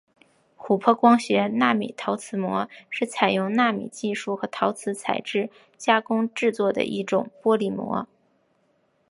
[0.57, 8.07] 琥珀光学纳米陶瓷膜是采用纳米技术和陶瓷材质加工制作的一种玻璃膜。